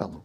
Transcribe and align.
Pardon 0.00 0.22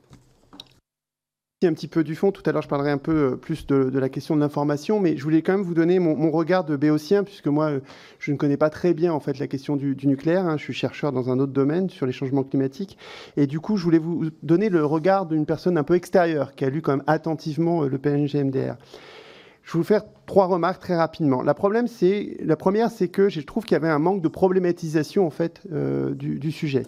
un 1.68 1.73
petit 1.73 1.88
peu 1.88 2.04
du 2.04 2.15
fond. 2.15 2.31
Tout 2.31 2.44
à 2.46 2.52
l'heure, 2.52 2.62
je 2.62 2.68
parlerai 2.68 2.91
un 2.91 2.98
peu 2.98 3.31
euh, 3.33 3.35
plus 3.35 3.65
de, 3.68 3.98
la 3.98 4.09
question 4.09 4.36
de 4.36 4.41
l'information, 4.41 4.99
mais 4.99 5.17
je 5.17 5.23
voulais 5.23 5.41
quand 5.41 5.54
même 5.54 5.63
vous 5.63 5.73
donner 5.73 5.99
mon, 5.99 6.31
regard 6.31 6.63
de 6.63 6.75
béotien, 6.75 7.23
puisque 7.23 7.47
moi, 7.47 7.71
euh, 7.71 7.79
je 8.19 8.31
ne 8.31 8.38
connais 8.38 8.57
pas 8.57 8.69
très 8.69 8.93
bien 8.93 9.13
en 9.13 9.19
fait 9.19 9.39
la 9.39 9.47
question 9.47 9.75
du, 9.75 9.96
nucléaire. 10.03 10.46
Hein. 10.46 10.57
Je 10.57 10.63
suis 10.63 10.73
chercheur 10.73 11.11
dans 11.11 11.29
un 11.29 11.39
autre 11.39 11.53
domaine 11.53 11.89
sur 11.89 12.05
les 12.05 12.11
changements 12.11 12.43
climatiques, 12.43 12.97
et 13.38 13.47
du 13.47 13.59
coup, 13.59 13.77
je 13.77 13.84
voulais 13.84 14.00
vous 14.00 14.30
donner 14.43 14.70
le 14.70 14.86
regard 14.86 15.25
d'une 15.25 15.46
personne 15.46 15.78
un 15.78 15.84
peu 15.84 15.96
extérieure 15.96 16.55
qui 16.55 16.66
a 16.66 16.70
lu 16.70 16.82
quand 16.82 16.92
même 16.92 17.05
attentivement 17.07 17.84
euh, 17.84 17.89
le 17.89 17.98
PNGMDR. 17.98 18.76
Je 19.64 19.73
vais 19.73 19.80
vous 19.80 19.84
faire 19.84 20.04
trois 20.28 20.46
remarques 20.46 20.82
très 20.82 20.96
rapidement. 20.96 21.42
La, 21.42 21.55
problème, 21.55 21.88
la 22.39 22.55
première, 22.55 22.92
c'est 22.92 23.07
que 23.07 23.30
je 23.30 23.42
trouve 23.42 23.64
qu'il 23.64 23.73
y 23.73 23.78
avait 23.78 23.89
un 23.89 23.98
manque 23.98 24.21
de 24.21 24.28
problématisation 24.28 25.26
en 25.26 25.32
fait 25.32 25.64
du 25.68 26.52
sujet 26.52 26.84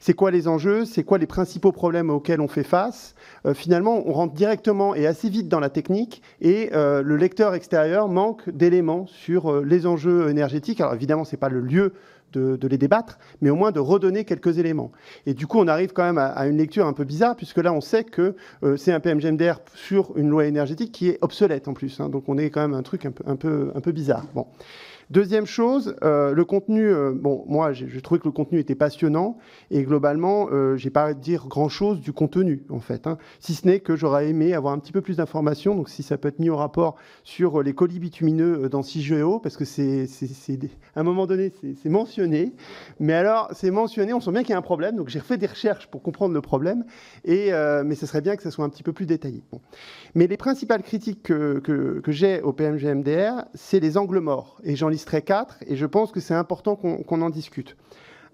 c'est 0.00 0.14
quoi 0.14 0.30
les 0.30 0.48
enjeux, 0.48 0.84
c'est 0.84 1.04
quoi 1.04 1.18
les 1.18 1.26
principaux 1.26 1.72
problèmes 1.72 2.10
auxquels 2.10 2.40
on 2.40 2.48
fait 2.48 2.62
face. 2.62 3.14
Euh, 3.46 3.54
finalement, 3.54 4.02
on 4.06 4.12
rentre 4.12 4.34
directement 4.34 4.94
et 4.94 5.06
assez 5.06 5.28
vite 5.28 5.48
dans 5.48 5.60
la 5.60 5.70
technique 5.70 6.22
et 6.40 6.70
euh, 6.72 7.02
le 7.02 7.16
lecteur 7.16 7.54
extérieur 7.54 8.08
manque 8.08 8.48
d'éléments 8.50 9.06
sur 9.06 9.50
euh, 9.50 9.64
les 9.64 9.86
enjeux 9.86 10.28
énergétiques. 10.28 10.80
Alors 10.80 10.94
évidemment, 10.94 11.24
ce 11.24 11.32
n'est 11.32 11.40
pas 11.40 11.48
le 11.48 11.60
lieu 11.60 11.92
de, 12.32 12.68
les 12.68 12.76
débattre, 12.76 13.18
mais 13.40 13.48
au 13.48 13.54
moins 13.54 13.72
de 13.72 13.80
redonner 13.80 14.26
quelques 14.26 14.58
éléments. 14.58 14.92
Et 15.24 15.32
du 15.32 15.46
coup, 15.46 15.58
on 15.58 15.68
arrive 15.68 15.94
quand 15.94 16.02
même 16.02 16.18
à, 16.18 16.46
une 16.46 16.58
lecture 16.58 16.86
un 16.86 16.92
peu 16.92 17.04
bizarre, 17.04 17.34
puisque 17.34 17.56
là, 17.56 17.72
on 17.72 17.80
sait 17.80 18.04
que 18.04 18.36
c'est 18.76 18.92
un 18.92 19.00
PMGMDR 19.00 19.60
sur 19.74 20.14
une 20.18 20.28
loi 20.28 20.44
énergétique 20.44 20.92
qui 20.92 21.08
est 21.08 21.18
obsolète 21.22 21.66
en 21.66 21.72
plus. 21.72 21.98
Hein. 21.98 22.10
donc 22.10 22.24
on 22.28 22.36
est 22.36 22.50
quand 22.50 22.60
même 22.60 22.74
un 22.74 22.82
truc 22.82 23.06
un 23.06 23.10
peu, 23.10 23.24
un 23.26 23.36
peu, 23.36 23.72
un 23.74 23.80
peu 23.80 23.90
bizarre. 23.90 24.26
Bon. 24.34 24.46
Deuxième 25.08 25.46
chose, 25.46 25.94
euh, 26.02 26.32
le 26.32 26.44
contenu, 26.44 26.88
euh, 26.88 27.12
bon, 27.14 27.44
moi, 27.46 27.72
j'ai 27.72 28.00
trouvé 28.00 28.18
que 28.18 28.26
le 28.26 28.32
contenu 28.32 28.58
était 28.58 28.74
passionnant 28.74 29.38
et 29.70 29.84
globalement, 29.84 30.48
euh, 30.50 30.76
j'ai 30.76 30.90
pas 30.90 31.04
à 31.04 31.14
dire 31.14 31.46
grand-chose 31.46 32.00
du 32.00 32.12
contenu, 32.12 32.64
en 32.70 32.80
fait. 32.80 33.06
Hein. 33.06 33.16
si 33.38 33.54
ce 33.54 33.68
n'est 33.68 33.78
que 33.78 33.94
j'aurais 33.94 34.28
aimé 34.28 34.52
avoir 34.52 34.74
un 34.74 34.80
petit 34.80 34.90
peu 34.90 35.02
plus 35.02 35.18
d'informations, 35.18 35.76
donc 35.76 35.90
si 35.90 36.02
ça 36.02 36.18
peut 36.18 36.26
être 36.26 36.40
mis 36.40 36.50
au 36.50 36.56
rapport 36.56 36.96
sur 37.22 37.62
les 37.62 37.72
colis 37.72 38.00
bitumineux 38.00 38.68
dans 38.68 38.82
CIGEO, 38.82 39.38
parce 39.38 39.56
que 39.56 39.64
c'est, 39.64 40.08
à 40.96 41.00
un 41.00 41.04
moment 41.04 41.28
donné, 41.28 41.52
c'est 41.80 41.88
mentionné, 41.88 42.52
mais 42.98 43.12
alors, 43.12 43.48
c'est 43.52 43.70
mentionné, 43.70 44.12
on 44.12 44.20
sent 44.20 44.32
bien 44.32 44.42
qu'il 44.42 44.50
y 44.50 44.54
a 44.54 44.58
un 44.58 44.62
problème, 44.62 44.96
donc 44.96 45.08
j'ai 45.08 45.20
refait 45.20 45.38
des 45.38 45.46
recherches 45.46 45.86
pour 45.86 46.02
comprendre 46.02 46.34
le 46.34 46.40
problème, 46.40 46.84
et, 47.24 47.52
mais 47.84 47.94
ce 47.94 48.06
serait 48.06 48.22
bien 48.22 48.34
que 48.34 48.42
ça 48.42 48.50
soit 48.50 48.64
un 48.64 48.70
petit 48.70 48.82
peu 48.82 48.92
plus 48.92 49.06
détaillé. 49.06 49.44
Mais 50.16 50.26
les 50.26 50.36
principales 50.36 50.82
critiques 50.82 51.22
que, 51.22 51.60
que, 51.60 52.00
que 52.00 52.10
j'ai 52.10 52.40
au 52.42 52.52
PMGMDR, 52.52 53.44
c'est 53.54 53.78
les 53.78 53.96
angles 53.96 54.18
morts, 54.18 54.58
et 54.64 54.74
j'en 54.74 54.95
listerai 54.96 55.22
quatre, 55.22 55.56
et 55.66 55.76
je 55.76 55.86
pense 55.86 56.10
que 56.10 56.20
c'est 56.20 56.34
important 56.34 56.74
qu'on 56.76 57.22
en 57.22 57.30
discute. 57.30 57.76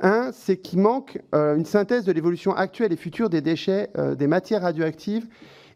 Un, 0.00 0.30
c'est 0.32 0.56
qu'il 0.56 0.78
manque 0.78 1.20
euh, 1.34 1.56
une 1.56 1.64
synthèse 1.64 2.04
de 2.04 2.12
l'évolution 2.12 2.54
actuelle 2.54 2.92
et 2.92 2.96
future 2.96 3.28
des 3.30 3.40
déchets, 3.40 3.90
euh, 3.98 4.14
des 4.14 4.26
matières 4.26 4.62
radioactives 4.62 5.26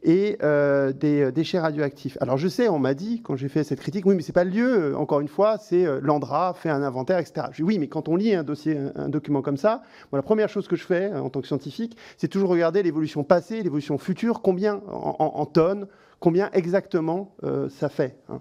et 0.06 0.38
euh, 0.42 0.92
des 0.92 1.30
déchets 1.32 1.58
radioactifs. 1.58 2.16
Alors 2.22 2.38
je 2.38 2.48
sais, 2.48 2.68
on 2.68 2.78
m'a 2.78 2.94
dit 2.94 3.20
quand 3.22 3.36
j'ai 3.36 3.48
fait 3.48 3.62
cette 3.64 3.80
critique, 3.80 4.06
oui, 4.06 4.14
mais 4.14 4.22
c'est 4.22 4.32
pas 4.32 4.44
le 4.44 4.50
lieu. 4.50 4.96
Encore 4.96 5.20
une 5.20 5.28
fois, 5.28 5.58
c'est 5.58 5.84
l'Andra 6.00 6.54
fait 6.54 6.70
un 6.70 6.82
inventaire, 6.82 7.18
etc. 7.18 7.48
Je 7.50 7.56
dis, 7.56 7.62
oui, 7.62 7.78
mais 7.78 7.88
quand 7.88 8.08
on 8.08 8.16
lit 8.16 8.34
un 8.34 8.44
dossier, 8.44 8.78
un, 8.94 9.08
document 9.08 9.42
comme 9.42 9.58
ça, 9.58 9.82
la 10.12 10.22
première 10.22 10.48
chose 10.48 10.66
que 10.66 10.76
je 10.76 10.84
fais 10.84 11.12
en 11.12 11.28
tant 11.28 11.42
que 11.42 11.46
scientifique, 11.46 11.98
c'est 12.16 12.28
toujours 12.28 12.48
regarder 12.48 12.82
l'évolution 12.82 13.24
passée, 13.24 13.62
l'évolution 13.62 13.98
future, 13.98 14.40
combien 14.40 14.80
en 14.86 15.44
tonnes, 15.44 15.86
combien 16.20 16.50
exactement 16.52 17.34
euh, 17.44 17.68
ça 17.68 17.88
fait. 17.88 18.18
Hein. 18.28 18.40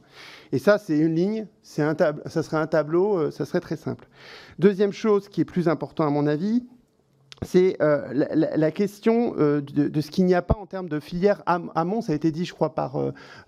Et 0.51 0.59
ça, 0.59 0.77
c'est 0.77 0.97
une 0.97 1.15
ligne, 1.15 1.47
c'est 1.61 1.81
un 1.81 1.95
ça 2.25 2.43
serait 2.43 2.57
un 2.57 2.67
tableau, 2.67 3.17
euh, 3.17 3.31
ça 3.31 3.45
serait 3.45 3.59
très 3.59 3.75
simple. 3.75 4.07
Deuxième 4.59 4.91
chose 4.91 5.29
qui 5.29 5.41
est 5.41 5.45
plus 5.45 5.67
important 5.67 6.05
à 6.05 6.09
mon 6.09 6.27
avis, 6.27 6.65
c'est 7.45 7.77
euh, 7.81 8.25
la, 8.55 8.71
question 8.71 9.35
de, 9.35 10.01
ce 10.01 10.11
qu'il 10.11 10.25
n'y 10.25 10.33
a 10.33 10.41
pas 10.41 10.57
en 10.59 10.65
termes 10.65 10.89
de 10.89 10.99
filière 10.99 11.43
amont. 11.45 12.01
Ça 12.01 12.13
a 12.13 12.15
été 12.15 12.31
dit, 12.31 12.45
je 12.45 12.53
crois, 12.53 12.75
par 12.75 12.99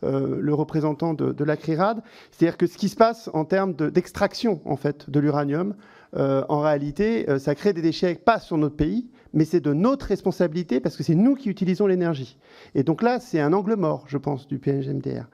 le 0.02 0.54
représentant 0.54 1.14
de, 1.14 1.44
la 1.44 1.58
CRIRAD. 1.58 2.02
C'est-à-dire 2.32 2.58
que 2.58 2.68
ce 2.68 2.78
qui 2.78 2.90
se 2.90 2.96
passe 2.96 3.30
en 3.34 3.46
termes 3.46 3.74
d'extraction 3.74 4.62
en 4.66 4.76
fait, 4.76 5.10
de 5.10 5.20
l'uranium, 5.20 5.76
en 6.16 6.60
réalité, 6.60 7.26
ça 7.40 7.56
crée 7.56 7.74
des 7.74 7.82
déchets 7.82 8.16
pas 8.16 8.40
sur 8.40 8.58
notre 8.58 8.76
pays, 8.76 9.08
mais 9.34 9.46
c'est 9.46 9.60
de 9.60 9.74
notre 9.74 10.08
responsabilité 10.08 10.80
parce 10.80 10.96
que 10.96 11.04
c'est 11.04 11.16
nous 11.16 11.36
qui 11.36 11.50
utilisons 11.50 11.88
l'énergie. 11.88 12.38
Et 12.76 12.84
donc 12.84 13.02
là, 13.02 13.20
c'est 13.20 13.40
un 13.40 13.54
angle 13.54 13.76
mort, 13.76 14.06
je 14.08 14.18
pense, 14.18 14.48
du 14.48 14.60
PNGMDR. 14.60 15.26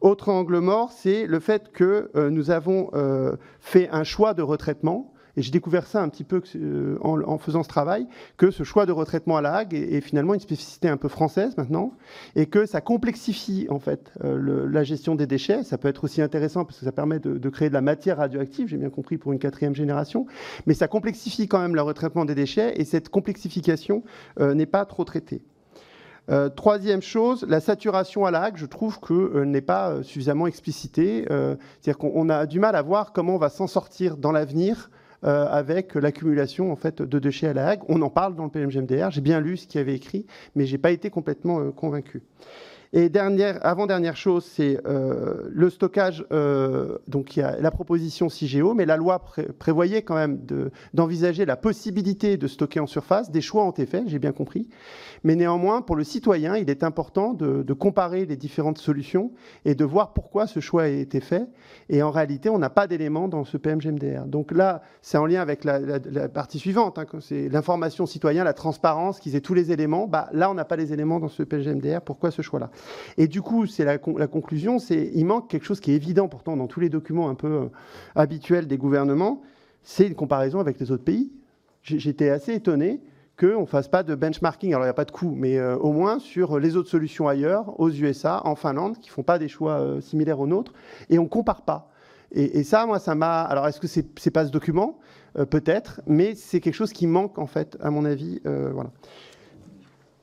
Autre 0.00 0.30
angle 0.30 0.60
mort, 0.60 0.92
c'est 0.92 1.26
le 1.26 1.40
fait 1.40 1.72
que 1.72 2.10
euh, 2.16 2.30
nous 2.30 2.50
avons 2.50 2.90
euh, 2.94 3.36
fait 3.60 3.88
un 3.90 4.02
choix 4.02 4.32
de 4.32 4.42
retraitement 4.42 5.12
et 5.36 5.42
j'ai 5.42 5.50
découvert 5.50 5.86
ça 5.86 6.02
un 6.02 6.08
petit 6.08 6.24
peu 6.24 6.42
euh, 6.56 6.98
en, 7.02 7.38
faisant 7.38 7.62
ce 7.62 7.68
travail, 7.68 8.06
que 8.36 8.50
ce 8.50 8.62
choix 8.62 8.86
de 8.86 8.92
retraitement 8.92 9.36
à 9.36 9.42
la 9.42 9.54
Hague 9.54 9.74
est, 9.74 10.00
finalement 10.00 10.34
une 10.34 10.40
spécificité 10.40 10.88
un 10.88 10.96
peu 10.96 11.08
française 11.08 11.56
maintenant, 11.56 11.92
et 12.36 12.46
que 12.46 12.66
ça 12.66 12.80
complexifie 12.80 13.66
en 13.70 13.78
fait 13.78 14.12
euh, 14.24 14.68
la 14.68 14.82
gestion 14.82 15.14
des 15.14 15.26
déchets. 15.26 15.62
Ça 15.62 15.78
peut 15.78 15.88
être 15.88 16.04
aussi 16.04 16.22
intéressant 16.22 16.64
parce 16.64 16.78
que 16.78 16.84
ça 16.84 16.92
permet 16.92 17.18
de, 17.18 17.48
créer 17.48 17.68
de 17.68 17.74
la 17.74 17.80
matière 17.80 18.18
radioactive, 18.18 18.68
j'ai 18.68 18.76
bien 18.76 18.90
compris, 18.90 19.18
pour 19.18 19.32
une 19.32 19.38
quatrième 19.38 19.74
génération, 19.74 20.26
mais 20.66 20.74
ça 20.74 20.88
complexifie 20.88 21.48
quand 21.48 21.60
même 21.60 21.74
le 21.74 21.82
retraitement 21.82 22.24
des 22.24 22.34
déchets, 22.34 22.74
et 22.76 22.84
cette 22.84 23.08
complexification 23.08 24.02
euh, 24.38 24.54
n'est 24.54 24.66
pas 24.66 24.84
trop 24.84 25.04
traitée. 25.04 25.42
troisième 26.54 27.02
chose, 27.02 27.44
la 27.48 27.60
saturation 27.60 28.24
à 28.24 28.30
la 28.30 28.42
Hague, 28.42 28.56
je 28.56 28.66
trouve 28.66 29.00
que 29.00 29.42
n'est 29.42 29.60
pas 29.60 30.02
suffisamment 30.02 30.46
explicitée. 30.46 31.24
C'est-à-dire 31.28 31.98
qu'on 31.98 32.28
a 32.28 32.46
du 32.46 32.60
mal 32.60 32.76
à 32.76 32.82
voir 32.82 33.12
comment 33.12 33.34
on 33.34 33.38
va 33.38 33.48
s'en 33.48 33.66
sortir 33.66 34.16
dans 34.16 34.30
l'avenir 34.30 34.90
euh, 35.22 35.46
avec 35.50 35.94
l'accumulation 35.96 36.72
en 36.72 36.76
fait 36.76 37.02
de 37.02 37.18
déchets 37.18 37.48
à 37.48 37.52
la 37.52 37.68
Hague. 37.68 37.80
On 37.88 38.00
en 38.00 38.08
parle 38.08 38.34
dans 38.34 38.44
le 38.44 38.50
PMGMDR. 38.50 39.10
J'ai 39.10 39.20
bien 39.20 39.40
lu 39.40 39.58
ce 39.58 39.66
qu'il 39.66 39.78
avait 39.80 39.94
écrit, 39.94 40.24
mais 40.54 40.64
j'ai 40.64 40.78
pas 40.78 40.92
été 40.92 41.10
complètement 41.10 41.60
euh, 41.60 41.70
convaincu. 41.72 42.22
Et 42.92 43.08
dernière, 43.08 43.64
avant-dernière 43.64 44.16
chose, 44.16 44.44
c'est 44.44 44.80
euh, 44.84 45.48
le 45.48 45.70
stockage. 45.70 46.24
Donc 47.06 47.36
il 47.36 47.40
y 47.40 47.42
a 47.42 47.60
la 47.60 47.70
proposition 47.70 48.28
CIGEO, 48.28 48.74
mais 48.74 48.84
la 48.84 48.96
loi 48.96 49.22
prévoyait 49.58 50.02
quand 50.02 50.16
même 50.16 50.40
d'envisager 50.92 51.44
la 51.44 51.56
possibilité 51.56 52.36
de 52.36 52.48
stocker 52.48 52.80
en 52.80 52.88
surface. 52.88 53.30
Des 53.30 53.42
choix 53.42 53.64
ont 53.64 53.70
été 53.70 53.86
faits, 53.86 54.08
j'ai 54.08 54.18
bien 54.18 54.32
compris. 54.32 54.68
Mais 55.22 55.36
néanmoins, 55.36 55.82
pour 55.82 55.96
le 55.96 56.04
citoyen, 56.04 56.56
il 56.56 56.70
est 56.70 56.82
important 56.82 57.34
de, 57.34 57.72
comparer 57.74 58.26
les 58.26 58.36
différentes 58.36 58.78
solutions 58.78 59.32
et 59.64 59.74
de 59.74 59.84
voir 59.84 60.12
pourquoi 60.12 60.46
ce 60.46 60.60
choix 60.60 60.82
a 60.82 60.88
été 60.88 61.20
fait. 61.20 61.46
Et 61.88 62.02
en 62.02 62.10
réalité, 62.10 62.48
on 62.50 62.58
n'a 62.58 62.70
pas 62.70 62.86
d'éléments 62.86 63.28
dans 63.28 63.44
ce 63.44 63.56
PMGMDR. 63.56 64.26
Donc 64.26 64.52
là, 64.52 64.82
c'est 65.10 65.18
en 65.18 65.26
lien 65.26 65.40
avec 65.40 65.64
la, 65.64 66.28
partie 66.28 66.60
suivante, 66.60 66.96
hein, 66.96 67.04
c'est 67.18 67.48
l'information 67.48 68.06
citoyen, 68.06 68.44
la 68.44 68.52
transparence, 68.52 69.18
qu'ils 69.18 69.34
aient 69.34 69.40
tous 69.40 69.54
les 69.54 69.72
éléments. 69.72 70.06
Bah, 70.06 70.28
là, 70.32 70.48
on 70.48 70.54
n'a 70.54 70.64
pas 70.64 70.76
les 70.76 70.92
éléments 70.92 71.18
dans 71.18 71.26
ce 71.26 71.42
PMGMDR. 71.42 72.00
Pourquoi 72.00 72.30
ce 72.30 72.42
choix-là? 72.42 72.70
Et 73.18 73.26
du 73.26 73.42
coup, 73.42 73.66
c'est 73.66 73.84
la, 73.84 73.98
conclusion, 73.98 74.78
c'est 74.78 75.10
il 75.12 75.26
manque 75.26 75.50
quelque 75.50 75.66
chose 75.66 75.80
qui 75.80 75.90
est 75.90 75.96
évident 75.96 76.28
pourtant 76.28 76.56
dans 76.56 76.68
tous 76.68 76.78
les 76.78 76.90
documents 76.90 77.28
un 77.28 77.34
peu 77.34 77.48
euh, 77.48 77.64
habituels 78.14 78.68
des 78.68 78.78
gouvernements, 78.78 79.42
c'est 79.82 80.06
une 80.06 80.14
comparaison 80.14 80.60
avec 80.60 80.78
les 80.78 80.92
autres 80.92 81.02
pays. 81.02 81.32
J'étais 81.82 82.30
assez 82.30 82.54
étonné 82.54 83.00
qu'on 83.36 83.62
ne 83.62 83.66
fasse 83.66 83.88
pas 83.88 84.04
de 84.04 84.14
benchmarking. 84.14 84.70
Alors, 84.74 84.84
il 84.84 84.86
n'y 84.86 84.90
a 84.90 84.94
pas 84.94 85.06
de 85.06 85.10
coût, 85.10 85.34
mais 85.36 85.58
euh, 85.58 85.76
au 85.76 85.90
moins 85.90 86.20
sur 86.20 86.60
les 86.60 86.76
autres 86.76 86.88
solutions 86.88 87.26
ailleurs, 87.26 87.80
aux 87.80 87.90
USA, 87.90 88.42
en 88.44 88.54
Finlande, 88.54 88.98
qui 88.98 89.08
ne 89.08 89.14
font 89.14 89.24
pas 89.24 89.40
des 89.40 89.48
choix 89.48 89.80
euh, 89.80 90.00
similaires 90.00 90.38
aux 90.38 90.46
nôtres, 90.46 90.72
et 91.08 91.18
on 91.18 91.24
ne 91.24 91.28
compare 91.28 91.62
pas. 91.62 91.89
Et, 92.32 92.62
ça, 92.62 92.86
moi, 92.86 92.98
ça 92.98 93.14
m'a. 93.14 93.42
Alors, 93.42 93.66
est-ce 93.66 93.80
que 93.80 93.88
c'est 93.88 94.06
n'est 94.24 94.30
pas 94.30 94.46
ce 94.46 94.50
document? 94.50 94.98
Peut-être, 95.50 96.00
mais 96.06 96.34
c'est 96.34 96.60
quelque 96.60 96.74
chose 96.74 96.92
qui 96.92 97.06
manque, 97.06 97.38
en 97.38 97.46
fait, 97.46 97.76
à 97.80 97.90
mon 97.90 98.04
avis. 98.04 98.40
voilà. 98.44 98.90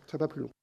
Ça 0.05 0.17
va 0.17 0.19
pas 0.19 0.33
plus 0.33 0.41
long. 0.41 0.56